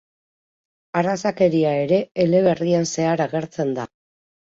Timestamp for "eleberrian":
2.23-2.89